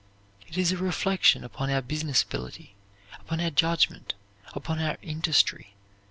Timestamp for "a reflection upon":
0.71-1.69